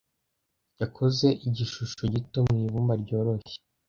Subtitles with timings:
[0.81, 3.57] Yakoze igishusho gito mu ibumba ryoroshye.